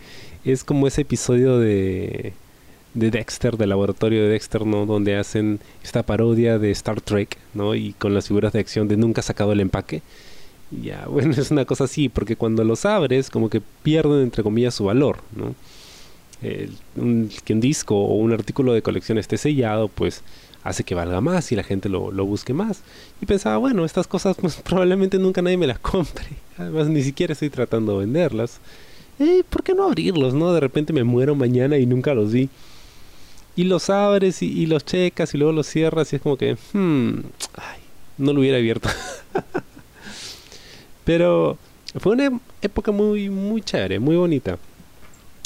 es 0.45 0.63
como 0.63 0.87
ese 0.87 1.01
episodio 1.01 1.59
de, 1.59 2.33
de 2.95 3.11
Dexter, 3.11 3.57
del 3.57 3.69
laboratorio 3.69 4.23
de 4.23 4.29
Dexter, 4.29 4.65
¿no? 4.65 4.85
Donde 4.85 5.15
hacen 5.15 5.59
esta 5.83 6.01
parodia 6.03 6.57
de 6.57 6.71
Star 6.71 7.01
Trek, 7.01 7.37
¿no? 7.53 7.75
Y 7.75 7.93
con 7.93 8.15
las 8.15 8.27
figuras 8.27 8.53
de 8.53 8.59
acción 8.59 8.87
de 8.87 8.97
nunca 8.97 9.21
sacado 9.21 9.51
el 9.51 9.59
empaque. 9.59 10.01
Ya, 10.71 11.05
bueno, 11.09 11.33
es 11.33 11.51
una 11.51 11.65
cosa 11.65 11.83
así, 11.83 12.09
porque 12.09 12.35
cuando 12.35 12.63
los 12.63 12.85
abres, 12.85 13.29
como 13.29 13.49
que 13.49 13.61
pierden, 13.83 14.21
entre 14.21 14.41
comillas, 14.41 14.73
su 14.73 14.85
valor, 14.85 15.19
¿no? 15.35 15.53
un, 16.97 17.31
que 17.43 17.53
un 17.53 17.59
disco 17.59 17.95
o 17.95 18.15
un 18.15 18.31
artículo 18.31 18.73
de 18.73 18.83
colección 18.83 19.17
esté 19.17 19.37
sellado, 19.37 19.87
pues 19.87 20.21
hace 20.63 20.83
que 20.83 20.93
valga 20.93 21.21
más 21.21 21.51
y 21.51 21.55
la 21.55 21.63
gente 21.63 21.89
lo, 21.89 22.11
lo 22.11 22.25
busque 22.25 22.53
más. 22.53 22.81
Y 23.21 23.25
pensaba, 23.25 23.57
bueno, 23.57 23.85
estas 23.85 24.07
cosas 24.07 24.35
pues, 24.39 24.55
probablemente 24.63 25.17
nunca 25.19 25.41
nadie 25.41 25.57
me 25.57 25.67
las 25.67 25.79
compre. 25.79 26.25
Además, 26.57 26.87
ni 26.87 27.03
siquiera 27.03 27.33
estoy 27.33 27.49
tratando 27.49 27.93
de 27.93 28.05
venderlas. 28.05 28.59
Eh, 29.19 29.43
¿Por 29.49 29.63
qué 29.63 29.73
no 29.73 29.85
abrirlos, 29.85 30.33
no? 30.33 30.53
De 30.53 30.59
repente 30.59 30.93
me 30.93 31.03
muero 31.03 31.35
mañana 31.35 31.77
y 31.77 31.85
nunca 31.85 32.13
los 32.13 32.31
vi. 32.31 32.49
Y 33.55 33.63
los 33.63 33.89
abres 33.89 34.41
y, 34.41 34.65
los 34.65 34.83
checas 34.83 35.33
y 35.33 35.37
luego 35.37 35.53
los 35.53 35.67
cierras 35.67 36.11
y 36.11 36.17
es 36.17 36.21
como 36.21 36.37
que, 36.37 36.57
hmm, 36.73 37.19
no 38.17 38.33
lo 38.33 38.39
hubiera 38.41 38.57
abierto. 38.57 38.89
Pero 41.05 41.57
fue 41.99 42.13
una 42.13 42.39
época 42.61 42.91
muy, 42.91 43.29
muy 43.29 43.61
chévere, 43.61 43.99
muy 43.99 44.15
bonita. 44.15 44.57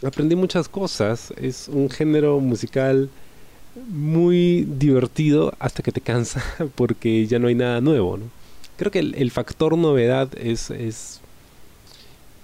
Aprendí 0.04 0.36
muchas 0.36 0.68
cosas. 0.70 1.32
Es 1.38 1.68
un 1.68 1.89
género 1.89 2.39
musical 2.39 3.10
muy 3.88 4.63
divertido 4.63 5.54
hasta 5.60 5.84
que 5.84 5.92
te 5.92 6.01
cansa 6.01 6.44
porque 6.75 7.28
ya 7.28 7.38
no 7.38 7.48
hay 7.48 7.56
nada 7.56 7.82
nuevo. 7.82 8.18
¿no? 8.18 8.25
Creo 8.78 8.92
que 8.92 9.00
el, 9.00 9.13
el, 9.16 9.30
factor 9.32 9.78
novedad 9.78 10.30
es, 10.38 10.72
es 10.72 11.20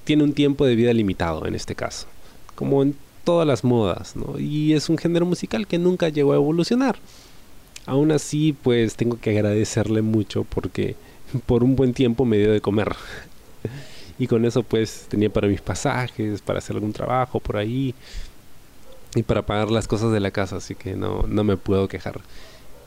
tiene 0.04 0.24
un 0.24 0.34
tiempo 0.34 0.66
de 0.66 0.76
vida 0.76 0.94
limitado 0.94 1.46
en 1.46 1.56
este 1.56 1.76
caso, 1.76 2.08
como 2.56 2.84
en 2.84 2.96
todas 3.26 3.46
las 3.46 3.66
modas, 3.66 4.16
¿no? 4.16 4.40
Y 4.40 4.74
es 4.74 4.88
un 4.88 4.98
género 4.98 5.26
musical 5.26 5.68
que 5.68 5.78
nunca 5.78 6.08
llegó 6.08 6.32
a 6.32 6.38
evolucionar. 6.38 6.98
Aún 7.86 8.12
así, 8.12 8.54
pues 8.54 8.96
tengo 8.96 9.20
que 9.20 9.32
agradecerle 9.32 10.02
mucho 10.02 10.46
porque 10.46 10.96
por 11.46 11.64
un 11.64 11.76
buen 11.76 11.94
tiempo 11.94 12.24
me 12.24 12.38
dio 12.38 12.52
de 12.52 12.62
comer. 12.62 12.96
y 14.20 14.28
con 14.28 14.46
eso 14.46 14.64
pues 14.64 15.08
tenía 15.10 15.30
para 15.30 15.48
mis 15.48 15.62
pasajes, 15.62 16.42
para 16.42 16.60
hacer 16.60 16.78
algún 16.78 16.94
trabajo 16.94 17.42
por 17.42 17.58
ahí 17.58 17.94
y 19.16 19.24
para 19.24 19.46
pagar 19.46 19.72
las 19.72 19.88
cosas 19.88 20.12
de 20.12 20.20
la 20.20 20.32
casa, 20.32 20.58
así 20.58 20.76
que 20.76 20.96
no, 20.96 21.24
no 21.28 21.44
me 21.44 21.58
puedo 21.58 21.88
quejar. 21.88 22.22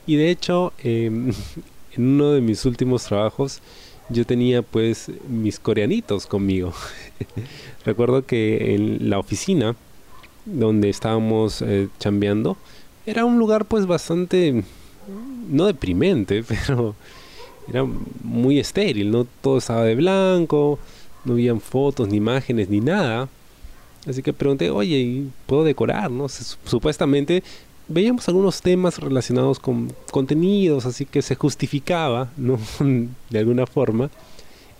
Y 0.06 0.16
de 0.16 0.30
hecho, 0.30 0.72
eh, 0.82 1.06
en 1.92 2.06
uno 2.06 2.32
de 2.32 2.40
mis 2.40 2.64
últimos 2.64 3.04
trabajos, 3.04 3.60
yo 4.08 4.24
tenía 4.24 4.62
pues 4.62 5.10
mis 5.28 5.58
coreanitos 5.58 6.26
conmigo. 6.26 6.72
Recuerdo 7.84 8.24
que 8.24 8.74
en 8.74 9.10
la 9.10 9.18
oficina 9.18 9.76
donde 10.52 10.88
estábamos 10.88 11.62
eh, 11.62 11.88
chambeando, 11.98 12.56
era 13.06 13.24
un 13.24 13.38
lugar 13.38 13.64
pues 13.64 13.86
bastante, 13.86 14.64
no 15.48 15.66
deprimente, 15.66 16.42
pero 16.48 16.94
era 17.68 17.84
muy 18.22 18.58
estéril, 18.58 19.10
¿no? 19.10 19.26
Todo 19.40 19.58
estaba 19.58 19.84
de 19.84 19.94
blanco, 19.94 20.78
no 21.24 21.34
habían 21.34 21.60
fotos, 21.60 22.08
ni 22.08 22.16
imágenes, 22.16 22.68
ni 22.68 22.80
nada. 22.80 23.28
Así 24.06 24.22
que 24.22 24.32
pregunté, 24.32 24.70
oye, 24.70 25.24
¿puedo 25.46 25.64
decorar? 25.64 26.10
¿no? 26.10 26.28
Supuestamente 26.28 27.42
veíamos 27.88 28.28
algunos 28.28 28.62
temas 28.62 28.98
relacionados 28.98 29.58
con 29.58 29.92
contenidos, 30.10 30.86
así 30.86 31.04
que 31.04 31.22
se 31.22 31.34
justificaba, 31.34 32.30
¿no? 32.36 32.58
de 33.30 33.38
alguna 33.38 33.66
forma, 33.66 34.10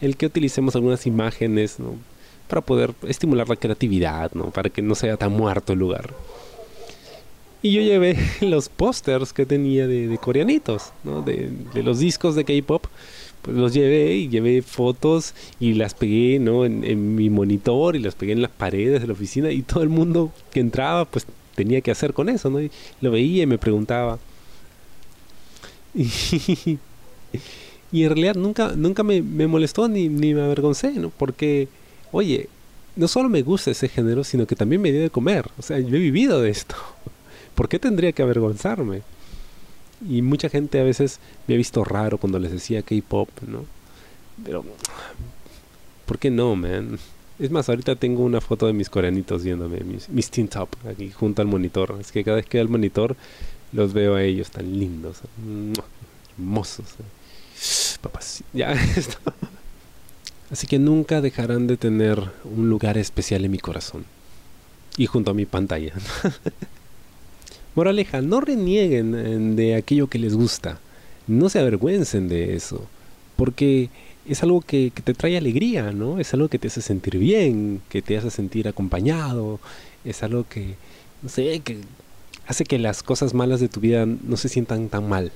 el 0.01 0.17
que 0.17 0.27
utilicemos 0.27 0.77
algunas 0.77 1.07
imágenes, 1.07 1.79
¿no? 1.79 1.95
Para 2.49 2.63
poder 2.63 2.95
estimular 3.07 3.49
la 3.49 3.57
creatividad, 3.57 4.33
¿no? 4.33 4.51
Para 4.51 4.71
que 4.71 4.83
no 4.83 4.95
sea 4.95 5.17
tan 5.17 5.33
muerto 5.33 5.73
el 5.73 5.79
lugar. 5.79 6.15
Y 7.63 7.73
yo 7.73 7.81
llevé 7.81 8.17
los 8.41 8.69
pósters 8.69 9.33
que 9.33 9.47
tenía 9.47 9.87
de, 9.87 10.09
de 10.09 10.19
coreanitos, 10.19 10.93
¿no? 11.05 11.23
de, 11.23 11.51
de, 11.75 11.83
los 11.83 11.99
discos 11.99 12.35
de 12.35 12.45
K-pop. 12.45 12.87
Pues 13.43 13.57
los 13.57 13.73
llevé 13.73 14.17
y 14.17 14.29
llevé 14.29 14.63
fotos 14.63 15.33
y 15.61 15.75
las 15.75 15.95
pegué 15.95 16.41
¿no? 16.41 16.65
En, 16.65 16.83
en, 16.85 17.15
mi 17.15 17.31
monitor 17.31 17.95
y 17.95 18.01
las 18.01 18.17
pegué 18.17 18.33
en 18.33 18.43
las 18.43 18.51
paredes 18.51 19.01
de 19.01 19.07
la 19.07 19.13
oficina 19.13 19.53
y 19.53 19.63
todo 19.63 19.85
el 19.85 19.89
mundo 19.89 20.33
que 20.51 20.59
entraba 20.59 21.05
pues 21.05 21.25
tenía 21.59 21.81
que 21.81 21.91
hacer 21.91 22.15
con 22.15 22.29
eso, 22.29 22.51
¿no? 22.51 22.61
Y 22.61 22.71
lo 23.01 23.11
veía 23.11 23.43
y 23.43 23.47
me 23.47 23.59
preguntaba. 23.59 24.19
Y, 25.95 26.09
y 27.93 28.03
en 28.05 28.09
realidad 28.09 28.37
nunca, 28.37 28.73
nunca 28.77 29.03
me, 29.03 29.23
me 29.23 29.49
molestó 29.49 29.89
ni, 29.89 30.09
ni, 30.09 30.35
me 30.35 30.43
avergoncé, 30.43 30.93
¿no? 30.93 31.11
Porque, 31.11 31.67
oye, 32.13 32.49
no 32.97 33.09
solo 33.09 33.29
me 33.29 33.43
gusta 33.43 33.71
ese 33.71 33.89
género, 33.89 34.25
sino 34.25 34.47
que 34.47 34.57
también 34.57 34.83
me 34.83 34.93
dio 34.93 35.03
de 35.03 35.11
comer. 35.11 35.49
O 35.59 35.63
sea, 35.63 35.79
yo 35.79 35.97
he 35.97 36.01
vivido 36.01 36.41
de 36.41 36.51
esto. 36.51 36.77
¿por 37.59 37.69
qué 37.69 37.81
tendría 37.81 38.13
que 38.13 38.23
avergonzarme? 38.23 39.03
Y 40.09 40.23
mucha 40.23 40.49
gente 40.49 40.79
a 40.79 40.85
veces 40.85 41.19
me 41.49 41.55
ha 41.55 41.57
visto 41.57 41.83
raro 41.83 42.17
cuando 42.17 42.39
les 42.39 42.53
decía 42.53 42.83
K-pop, 42.83 43.29
¿no? 43.49 43.65
Pero, 44.45 44.65
¿por 46.07 46.21
qué 46.21 46.31
no, 46.31 46.55
man? 46.55 47.01
Es 47.41 47.51
más, 47.51 47.69
ahorita 47.69 47.97
tengo 47.97 48.23
una 48.23 48.41
foto 48.41 48.69
de 48.69 48.73
mis 48.75 48.89
coreanitos 48.89 49.43
viéndome, 49.43 49.81
mis, 49.81 50.09
mis 50.09 50.31
teen 50.31 50.49
aquí 50.89 51.11
junto 51.11 51.43
al 51.43 51.49
monitor. 51.49 51.97
Es 52.01 52.13
que 52.13 52.23
cada 52.23 52.37
vez 52.37 52.47
que 52.47 52.59
veo 52.59 52.63
el 52.63 52.69
monitor, 52.69 53.17
los 53.73 53.93
veo 53.93 54.15
a 54.15 54.23
ellos 54.23 54.53
tan 54.53 54.79
lindos, 54.79 55.23
hermosos. 56.39 56.87
Papás, 58.01 58.45
ya 58.53 58.73
esto. 58.97 59.19
Así 60.51 60.67
que 60.67 60.79
nunca 60.79 61.21
dejarán 61.21 61.67
de 61.67 61.77
tener 61.77 62.23
un 62.45 62.71
lugar 62.71 62.97
especial 62.97 63.45
en 63.45 63.51
mi 63.51 63.59
corazón. 63.59 64.05
y 64.97 65.07
junto 65.07 65.31
a 65.31 65.35
mi 65.35 65.47
pantalla. 65.47 65.93
Moraleja, 67.77 68.21
no 68.21 68.41
renieguen 68.41 69.55
de 69.55 69.77
aquello 69.77 70.09
que 70.09 70.19
les 70.19 70.35
gusta. 70.35 70.81
No 71.29 71.49
se 71.49 71.61
avergüencen 71.61 72.29
de 72.29 72.57
eso. 72.57 72.85
Porque 73.37 73.91
es 74.27 74.43
algo 74.43 74.61
que, 74.61 74.91
te 75.05 75.15
trae 75.15 75.37
alegría, 75.37 75.93
¿no? 75.93 76.19
Es 76.19 76.35
algo 76.35 76.49
que 76.49 76.59
te 76.59 76.67
hace 76.67 76.83
sentir 76.83 77.19
bien, 77.19 77.81
que 77.89 78.03
te 78.03 78.17
hace 78.17 78.31
sentir 78.31 78.67
acompañado. 78.67 79.61
Es 80.05 80.23
algo 80.25 80.45
que, 80.49 80.75
no 81.23 81.29
sé, 81.29 81.61
que 81.61 81.79
hace 82.47 82.65
que 82.65 82.79
las 82.79 83.03
cosas 83.03 83.35
malas 83.35 83.61
de 83.61 83.69
tu 83.69 83.81
vida 83.81 84.07
no 84.07 84.37
se 84.37 84.49
sientan 84.49 84.89
tan 84.89 85.09
mal. 85.09 85.31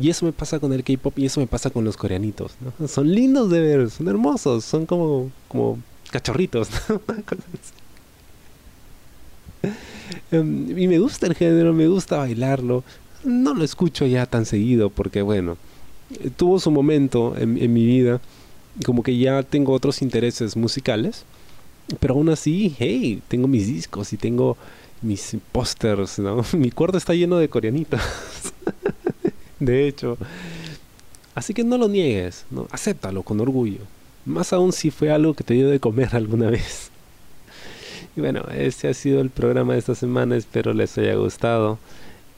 Y 0.00 0.10
eso 0.10 0.24
me 0.24 0.32
pasa 0.32 0.58
con 0.58 0.72
el 0.72 0.82
K-pop 0.82 1.18
y 1.18 1.26
eso 1.26 1.40
me 1.40 1.46
pasa 1.46 1.70
con 1.70 1.84
los 1.84 1.96
coreanitos. 1.96 2.52
¿no? 2.60 2.88
Son 2.88 3.12
lindos 3.12 3.50
de 3.50 3.60
ver, 3.60 3.90
son 3.90 4.08
hermosos, 4.08 4.64
son 4.64 4.86
como, 4.86 5.30
como 5.48 5.78
cachorritos. 6.10 6.68
Em, 10.30 10.78
y 10.78 10.86
me 10.88 10.98
gusta 10.98 11.26
el 11.26 11.34
género, 11.34 11.72
me 11.72 11.88
gusta 11.88 12.18
bailarlo. 12.18 12.84
No 13.24 13.54
lo 13.54 13.64
escucho 13.64 14.06
ya 14.06 14.26
tan 14.26 14.46
seguido 14.46 14.90
porque, 14.90 15.22
bueno, 15.22 15.56
tuvo 16.36 16.58
su 16.60 16.70
momento 16.70 17.34
en, 17.36 17.72
mi 17.72 17.84
vida, 17.84 18.20
como 18.84 19.02
que 19.02 19.18
ya 19.18 19.42
tengo 19.42 19.72
otros 19.72 20.02
intereses 20.02 20.56
musicales. 20.56 21.24
Pero 22.00 22.14
aún 22.14 22.28
así, 22.28 22.74
hey, 22.78 23.22
tengo 23.28 23.48
mis 23.48 23.66
discos 23.66 24.12
y 24.12 24.18
tengo 24.18 24.56
mis 25.00 25.36
pósters, 25.52 26.18
¿no? 26.18 26.44
Mi 26.52 26.70
cuarto 26.70 26.98
está 26.98 27.14
lleno 27.14 27.38
de 27.38 27.48
coreanitos. 27.48 28.00
De 29.60 29.88
hecho. 29.88 30.18
Así 31.34 31.54
que 31.54 31.64
no 31.64 31.78
lo 31.78 31.88
niegues, 31.88 32.44
¿no? 32.50 32.66
Acéptalo 32.70 33.22
con 33.22 33.40
orgullo. 33.40 33.80
Más 34.24 34.52
aún 34.52 34.72
si 34.72 34.90
fue 34.90 35.10
algo 35.10 35.34
que 35.34 35.44
te 35.44 35.54
dio 35.54 35.68
de 35.68 35.80
comer 35.80 36.10
alguna 36.16 36.50
vez. 36.50 36.90
Y 38.16 38.20
bueno, 38.20 38.44
este 38.52 38.88
ha 38.88 38.94
sido 38.94 39.20
el 39.20 39.30
programa 39.30 39.74
de 39.74 39.78
esta 39.78 39.94
semana. 39.94 40.36
Espero 40.36 40.74
les 40.74 40.98
haya 40.98 41.14
gustado. 41.14 41.78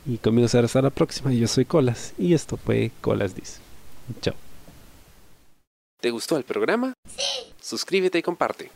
Y 0.07 0.19
conmigo 0.19 0.49
será 0.49 0.67
hasta 0.67 0.83
la 0.83 0.91
próxima. 0.91 1.33
Yo 1.33 1.47
soy 1.47 1.65
Colas 1.65 2.15
y 2.19 2.35
esto 2.35 2.57
fue 2.57 2.91
Colas 3.01 3.35
Dice. 3.35 3.61
Chao. 4.21 4.35
¿Te 6.01 6.11
gustó 6.11 6.37
el 6.37 6.45
programa? 6.45 6.95
Sí. 7.07 7.53
Suscríbete 7.61 8.19
y 8.19 8.23
comparte. 8.23 8.71